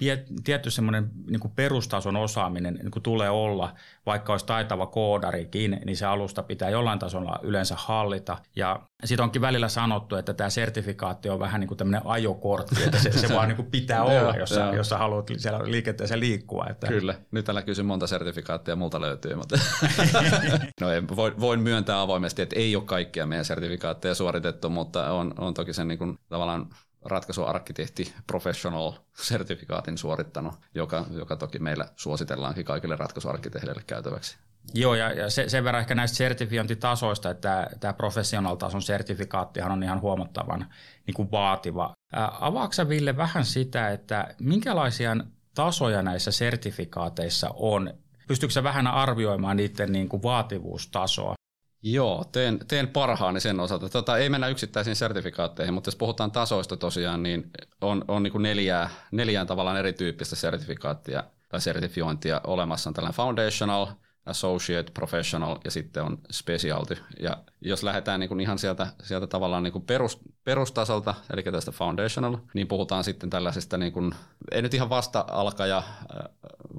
[0.45, 3.75] tietty semmoinen niin kuin perustason osaaminen niin kuin tulee olla,
[4.07, 8.39] vaikka olisi taitava koodarikin, niin se alusta pitää jollain tasolla yleensä hallita.
[8.57, 12.99] Ja sitten onkin välillä sanottu, että tämä sertifikaatti on vähän niin kuin tämmöinen ajokortti, että
[12.99, 16.67] se, se vaan niin kuin pitää olla, jos, sä, jos sä haluat siellä liikenteessä liikkua.
[16.71, 16.87] Että...
[16.87, 19.59] Kyllä, nyt tällä kysy monta sertifikaattia multa löytyy, mutta
[20.81, 25.35] no, ei, voin, voin myöntää avoimesti, että ei ole kaikkia meidän sertifikaatteja suoritettu, mutta on,
[25.39, 26.67] on toki sen niin kuin, tavallaan
[27.05, 34.39] ratkaisuarkkitehti professional-sertifikaatin suorittanut, joka, joka toki meillä suositellaankin kaikille ratkaisuarkkitehdeille käytäväksi.
[34.75, 40.01] Joo, ja, ja se, sen verran ehkä näistä sertifiointitasoista, että tämä professional-tason sertifikaattihan on ihan
[40.01, 40.67] huomattavan
[41.07, 41.93] niin kuin vaativa.
[42.41, 45.17] Avaaksa Ville vähän sitä, että minkälaisia
[45.55, 47.95] tasoja näissä sertifikaateissa on?
[48.29, 51.35] Pystyykö vähän arvioimaan niiden niin kuin vaativuustasoa?
[51.83, 53.89] Joo, teen, teen parhaani sen osalta.
[53.89, 58.91] Tota, ei mennä yksittäisiin sertifikaatteihin, mutta jos puhutaan tasoista tosiaan, niin on, on niin neljää,
[59.13, 62.91] neljään tavallaan erityyppistä sertifikaattia tai sertifiointia olemassa.
[62.91, 63.87] On tällainen foundational,
[64.29, 66.99] associate, professional ja sitten on specialty.
[67.21, 71.73] Ja jos lähdetään niin kuin ihan sieltä, sieltä tavallaan niin kuin perus, perustasolta, eli tästä
[71.73, 74.15] foundational, niin puhutaan sitten tällaisista, niin kuin,
[74.53, 75.83] ei nyt ihan vasta-alkaja,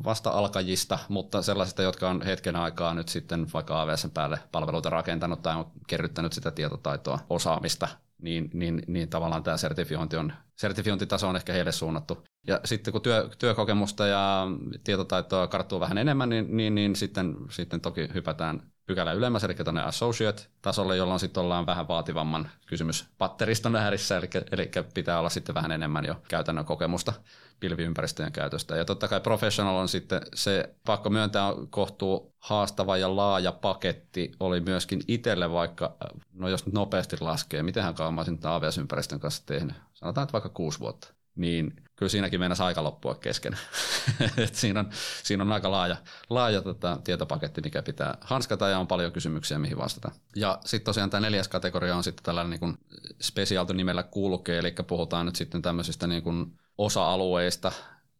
[0.03, 5.55] vasta-alkajista, mutta sellaisista, jotka on hetken aikaa nyt sitten vaikka AWS päälle palveluita rakentanut tai
[5.55, 7.87] on kerryttänyt sitä tietotaitoa, osaamista,
[8.21, 12.23] niin, niin, niin tavallaan tämä sertifiointi on, sertifiointitaso on ehkä heille suunnattu.
[12.47, 14.47] Ja sitten kun työ, työkokemusta ja
[14.83, 19.81] tietotaitoa karttuu vähän enemmän, niin, niin, niin sitten, sitten toki hypätään pykälä ylemmäs, eli tuonne
[19.81, 25.71] associate-tasolle, jolloin sitten ollaan vähän vaativamman kysymys patteriston äärissä, eli, eli pitää olla sitten vähän
[25.71, 27.13] enemmän jo käytännön kokemusta
[27.59, 28.75] pilviympäristöjen käytöstä.
[28.75, 34.61] Ja totta kai professional on sitten se, pakko myöntää, kohtuu haastava ja laaja paketti oli
[34.61, 35.95] myöskin itselle vaikka,
[36.33, 40.49] no jos nyt nopeasti laskee, mitenhän kauan mä olisin AWS-ympäristön kanssa tehnyt, sanotaan, että vaikka
[40.49, 43.57] kuusi vuotta niin kyllä siinäkin mennä aika loppua kesken.
[44.37, 44.89] Et siinä, on,
[45.23, 45.95] siinä on aika laaja,
[46.29, 50.11] laaja tota, tietopaketti, mikä pitää hanskata ja on paljon kysymyksiä, mihin vastata.
[50.35, 52.77] Ja sitten tosiaan tämä neljäs kategoria on sitten tällainen niin
[53.21, 57.71] specialty nimellä kulkee, eli puhutaan nyt sitten tämmöisistä niin kuin osa-alueista,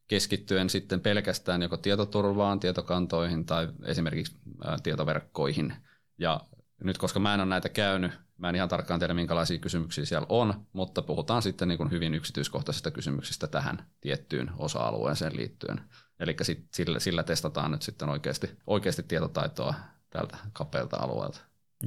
[0.07, 5.73] keskittyen sitten pelkästään joko tietoturvaan, tietokantoihin tai esimerkiksi ää, tietoverkkoihin.
[6.17, 6.41] Ja
[6.83, 10.25] nyt koska mä en ole näitä käynyt, Mä en ihan tarkkaan tiedä, minkälaisia kysymyksiä siellä
[10.29, 15.81] on, mutta puhutaan sitten niin kuin hyvin yksityiskohtaisista kysymyksistä tähän tiettyyn osa-alueeseen liittyen.
[16.19, 16.35] Eli
[16.73, 19.73] sillä, sillä testataan nyt sitten oikeasti, oikeasti tietotaitoa
[20.09, 21.39] tältä kapealta alueelta.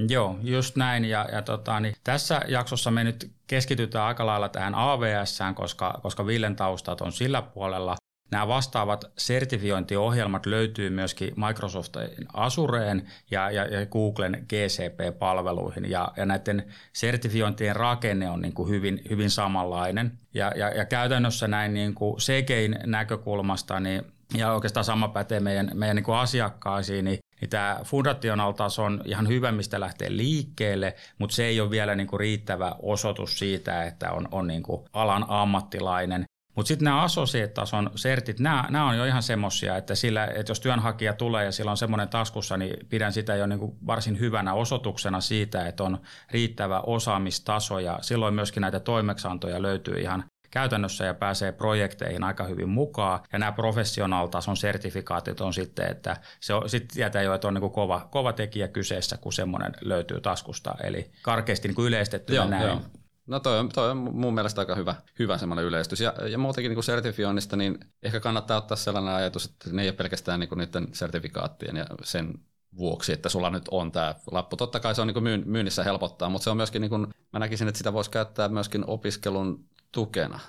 [0.09, 1.05] Joo, just näin.
[1.05, 6.25] Ja, ja tota, niin tässä jaksossa me nyt keskitytään aika lailla tähän AVS, koska, koska
[6.25, 7.95] Villen taustat on sillä puolella.
[8.31, 15.89] Nämä vastaavat sertifiointiohjelmat löytyy myöskin Microsoftin Azureen ja, ja, ja Googlen GCP-palveluihin.
[15.89, 20.11] Ja, ja näiden sertifiointien rakenne on niin kuin hyvin, hyvin samanlainen.
[20.33, 25.71] Ja, ja, ja käytännössä näin niin kuin CGin näkökulmasta, niin ja oikeastaan sama pätee meidän,
[25.73, 30.95] meidän niin kuin asiakkaisiin, niin, niin tämä fundational taso on ihan hyvä, mistä lähtee liikkeelle,
[31.19, 34.85] mutta se ei ole vielä niin kuin riittävä osoitus siitä, että on, on niin kuin
[34.93, 36.25] alan ammattilainen.
[36.55, 40.59] Mutta sitten nämä associate-tason sertit, nämä, nämä on jo ihan semmoisia, että, sillä, että jos
[40.59, 44.53] työnhakija tulee ja sillä on semmoinen taskussa, niin pidän sitä jo niin kuin varsin hyvänä
[44.53, 45.97] osoituksena siitä, että on
[46.31, 52.69] riittävä osaamistaso ja silloin myöskin näitä toimeksantoja löytyy ihan käytännössä ja pääsee projekteihin aika hyvin
[52.69, 53.19] mukaan.
[53.33, 57.61] Ja nämä professional-tason sertifikaatit on sitten, että se on, sitten tietää jo, että on niin
[57.61, 60.75] kuin kova, kova tekijä kyseessä, kun semmoinen löytyy taskusta.
[60.83, 62.67] Eli karkeasti niin kuin yleistetty joo, näin.
[62.67, 62.81] Joo.
[63.27, 65.99] No toi on, toi on mun mielestä aika hyvä, hyvä semmoinen yleistys.
[65.99, 69.87] Ja, ja muutenkin niin kuin sertifioinnista, niin ehkä kannattaa ottaa sellainen ajatus, että ne ei
[69.87, 72.33] ole pelkästään niin kuin niiden sertifikaattien ja sen
[72.77, 74.57] vuoksi, että sulla nyt on tämä lappu.
[74.57, 77.39] Totta kai se on niin kuin myynnissä helpottaa, mutta se on myöskin, niin kuin, mä
[77.39, 80.39] näkisin, että sitä voisi käyttää myöskin opiskelun tukena.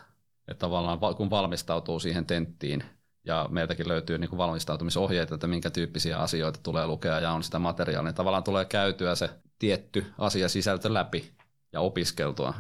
[0.49, 2.85] Että tavallaan kun valmistautuu siihen tenttiin
[3.25, 7.59] ja meiltäkin löytyy niin kuin valmistautumisohjeita, että minkä tyyppisiä asioita tulee lukea ja on sitä
[7.59, 11.35] materiaalia, niin tavallaan tulee käytyä se tietty asiasisältö läpi
[11.75, 12.55] ja opiskeltua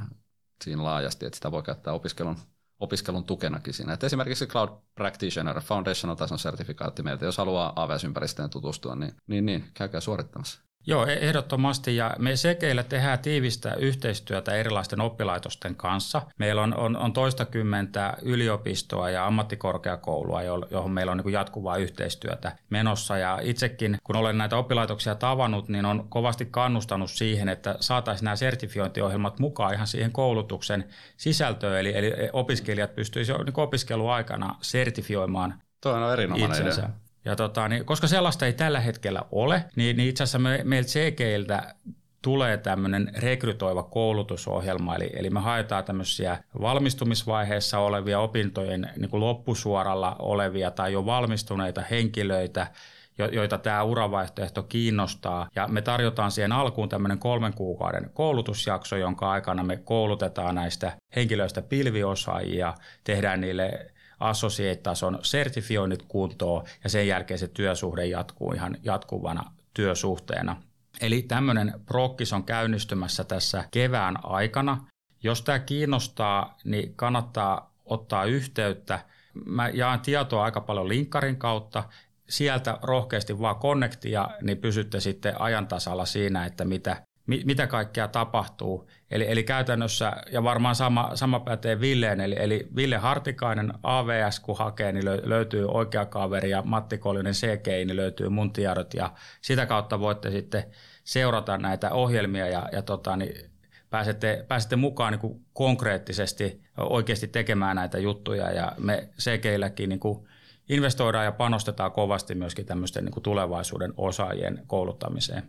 [0.64, 2.36] siinä laajasti, että sitä voi käyttää opiskelun,
[2.80, 3.92] opiskelun tukenakin siinä.
[3.92, 9.64] Että esimerkiksi Cloud Practitioner, Foundational tason sertifikaatti meiltä, jos haluaa AWS-ympäristöön tutustua, niin, niin, niin
[9.74, 10.60] käykää suorittamassa.
[10.86, 11.96] Joo, e- ehdottomasti.
[11.96, 16.22] Ja me Sekeillä tehdään tiivistä yhteistyötä erilaisten oppilaitosten kanssa.
[16.38, 23.18] Meillä on, on, on toistakymmentä yliopistoa ja ammattikorkeakoulua, johon meillä on niin jatkuvaa yhteistyötä menossa.
[23.18, 28.36] Ja itsekin, kun olen näitä oppilaitoksia tavannut, niin on kovasti kannustanut siihen, että saataisiin nämä
[28.36, 30.84] sertifiointiohjelmat mukaan ihan siihen koulutuksen
[31.16, 31.80] sisältöön.
[31.80, 36.80] Eli, eli opiskelijat pystyisivät niin opiskeluaikana sertifioimaan Tuo on erinomainen itsensä.
[36.80, 37.03] idea.
[37.24, 40.88] Ja tota, niin, koska sellaista ei tällä hetkellä ole, niin, niin itse asiassa me, meiltä
[40.88, 41.74] CGiltä
[42.22, 50.16] tulee tämmöinen rekrytoiva koulutusohjelma, eli, eli me haetaan tämmöisiä valmistumisvaiheessa olevia opintojen niin kuin loppusuoralla
[50.18, 52.66] olevia tai jo valmistuneita henkilöitä,
[53.32, 55.48] joita tämä uravaihtoehto kiinnostaa.
[55.56, 61.62] Ja me tarjotaan siihen alkuun tämmöinen kolmen kuukauden koulutusjakso, jonka aikana me koulutetaan näistä henkilöistä
[61.62, 70.62] pilviosaajia, tehdään niille associate-tason sertifioinnit kuntoon ja sen jälkeen se työsuhde jatkuu ihan jatkuvana työsuhteena.
[71.00, 74.86] Eli tämmöinen prokkis on käynnistymässä tässä kevään aikana.
[75.22, 79.00] Jos tämä kiinnostaa, niin kannattaa ottaa yhteyttä.
[79.46, 81.84] Mä jaan tietoa aika paljon linkkarin kautta.
[82.28, 88.88] Sieltä rohkeasti vaan konnektia, niin pysytte sitten ajan tasalla siinä, että mitä mitä kaikkea tapahtuu.
[89.14, 94.58] Eli, eli käytännössä, ja varmaan sama, sama pätee Villeen, eli, eli Ville Hartikainen AVS kun
[94.58, 99.66] hakee, niin löytyy oikea kaveri ja Matti Kolinen CG, niin löytyy mun tiedot ja sitä
[99.66, 100.64] kautta voitte sitten
[101.04, 103.50] seurata näitä ohjelmia ja, ja tota, niin
[103.90, 110.28] pääsette, pääsette mukaan niin kuin konkreettisesti oikeasti tekemään näitä juttuja ja me CGilläkin niin kuin
[110.68, 115.42] investoidaan ja panostetaan kovasti myöskin tämmöisten niin kuin tulevaisuuden osaajien kouluttamiseen.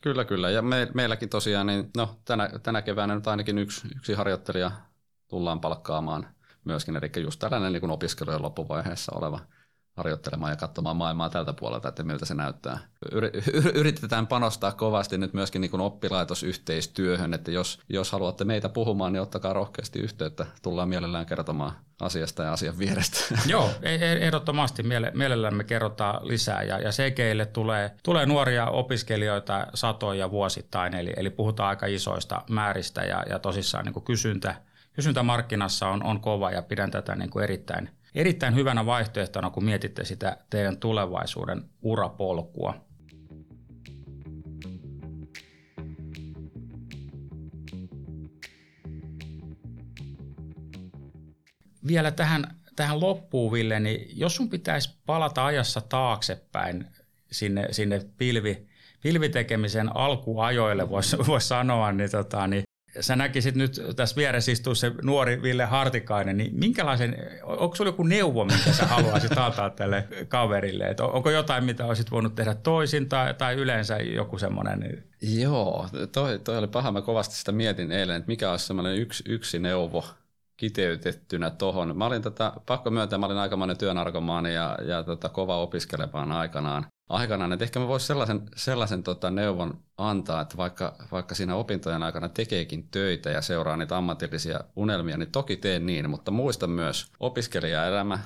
[0.00, 0.50] Kyllä, kyllä.
[0.50, 4.70] Ja me, meilläkin tosiaan, niin no, tänä, tänä keväänä nyt ainakin yksi, yksi harjoittelija
[5.28, 6.26] tullaan palkkaamaan
[6.64, 9.40] myöskin, eli just tällainen niin opiskelujen loppuvaiheessa oleva–
[9.98, 12.78] harjoittelemaan ja katsomaan maailmaa tältä puolelta, että miltä se näyttää.
[13.74, 19.22] Yritetään panostaa kovasti nyt myöskin niin kuin oppilaitosyhteistyöhön, että jos, jos haluatte meitä puhumaan, niin
[19.22, 20.46] ottakaa rohkeasti yhteyttä.
[20.62, 23.18] Tullaan mielellään kertomaan asiasta ja asian vierestä.
[23.46, 24.82] Joo, e- e- ehdottomasti
[25.14, 26.62] mielellään me kerrotaan lisää.
[26.62, 33.04] Ja, ja CGille tulee, tulee nuoria opiskelijoita satoja vuosittain, eli, eli puhutaan aika isoista määristä
[33.04, 34.54] ja, ja tosissaan niin kuin kysyntä,
[34.92, 39.64] kysyntä markkinassa on, on kova ja pidän tätä niin kuin erittäin erittäin hyvänä vaihtoehtona, kun
[39.64, 42.74] mietitte sitä teidän tulevaisuuden urapolkua.
[51.86, 56.86] Vielä tähän, tähän loppuun, Ville, niin jos sun pitäisi palata ajassa taaksepäin
[57.32, 58.66] sinne, sinne pilvi,
[59.02, 62.67] pilvitekemisen alkuajoille, voisi vois sanoa, niin, tota, niin
[63.00, 68.02] sä näkisit nyt tässä vieressä istuu se nuori Ville Hartikainen, niin minkälaisen, onko sulla joku
[68.02, 70.84] neuvo, minkä sä haluaisit antaa tälle kaverille?
[70.84, 75.04] Et onko jotain, mitä olisit voinut tehdä toisin tai, tai yleensä joku semmoinen?
[75.22, 76.92] Joo, toi, toi oli paha.
[76.92, 80.04] Mä kovasti sitä mietin eilen, että mikä olisi semmoinen yksi, yksi neuvo
[80.56, 81.96] kiteytettynä tohon.
[81.96, 86.86] Mä olin tätä, pakko myöntää, mä olin aikamoinen työnarkomaani ja, ja tota, kova opiskelemaan aikanaan
[87.08, 92.02] aikanaan, että ehkä mä voisin sellaisen, sellaisen tota neuvon antaa, että vaikka, vaikka siinä opintojen
[92.02, 97.12] aikana tekeekin töitä ja seuraa niitä ammatillisia unelmia, niin toki teen niin, mutta muista myös
[97.20, 98.18] opiskelijaelämä,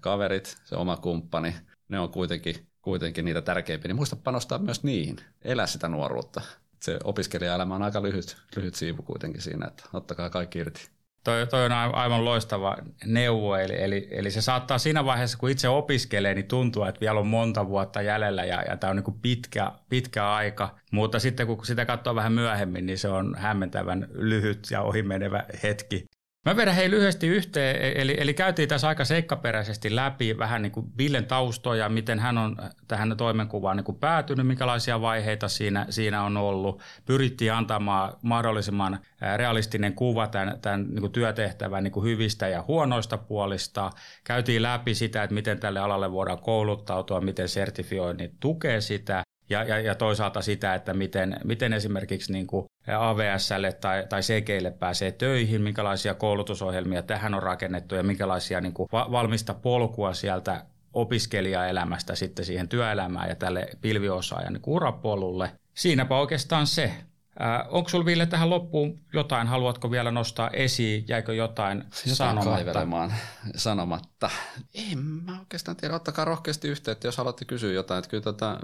[0.00, 1.54] kaverit, se oma kumppani,
[1.88, 6.40] ne on kuitenkin, kuitenkin niitä tärkeimpiä, niin muista panostaa myös niihin, elää sitä nuoruutta.
[6.80, 10.88] Se opiskelijaelämä on aika lyhyt, lyhyt siivu kuitenkin siinä, että ottakaa kaikki irti.
[11.24, 15.68] Toi, toi on aivan loistava neuvo, eli, eli, eli se saattaa siinä vaiheessa, kun itse
[15.68, 19.72] opiskelee, niin tuntua, että vielä on monta vuotta jäljellä ja, ja tämä on niin pitkä,
[19.88, 20.78] pitkä aika.
[20.90, 26.04] Mutta sitten kun sitä katsoo vähän myöhemmin, niin se on hämmentävän lyhyt ja ohimenevä hetki.
[26.44, 30.72] Mä vedän hei lyhyesti yhteen, e- eli, eli käytiin tässä aika seikkaperäisesti läpi vähän niin
[30.72, 32.56] kuin Villen taustoja, miten hän on
[32.88, 36.82] tähän toimenkuvaan niin kuin päätynyt, minkälaisia vaiheita siinä, siinä on ollut.
[37.06, 38.98] Pyrittiin antamaan mahdollisimman
[39.36, 43.90] realistinen kuva tämän, tämän niin kuin työtehtävän niin kuin hyvistä ja huonoista puolista.
[44.24, 49.80] Käytiin läpi sitä, että miten tälle alalle voidaan kouluttautua, miten sertifioinnit tukee sitä ja, ja,
[49.80, 52.66] ja toisaalta sitä, että miten, miten esimerkiksi niin kuin
[52.98, 58.88] AVSlle tai, tai CGille pääsee töihin, minkälaisia koulutusohjelmia tähän on rakennettu ja minkälaisia niin kuin
[58.92, 65.50] valmista polkua sieltä opiskelijaelämästä sitten siihen työelämään ja tälle pilviosaajan niin urapolulle.
[65.74, 66.94] Siinäpä oikeastaan se.
[67.40, 73.10] Äh, onko sinulla Ville tähän loppuun jotain, haluatko vielä nostaa esiin, jäikö jotain, jotain sanomatta?
[73.56, 74.30] sanomatta.
[74.74, 77.98] En mä oikeastaan tiedä, ottakaa rohkeasti yhteyttä, jos haluatte kysyä jotain.
[77.98, 78.58] Että kyllä tota,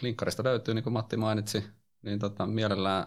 [0.00, 1.64] linkkarista löytyy, niin kuin Matti mainitsi,
[2.02, 3.06] niin tota, mielellään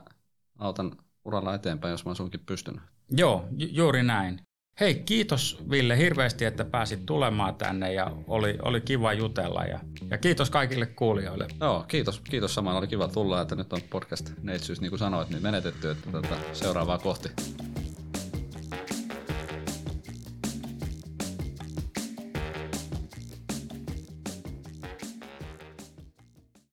[0.60, 0.92] autan
[1.26, 2.82] uralla eteenpäin, jos mä sunkin pystynyt.
[3.12, 4.42] Joo, ju- juuri näin.
[4.80, 9.80] Hei, kiitos Ville hirveästi, että pääsit tulemaan tänne ja oli, oli kiva jutella ja,
[10.12, 11.48] ja kiitos kaikille kuulijoille.
[11.62, 12.78] Joo, kiitos, kiitos samaan.
[12.78, 16.36] Oli kiva tulla, että nyt on podcast neitsyys, niin kuin sanoit, niin menetetty, että tota,
[16.54, 17.30] seuraavaa kohti.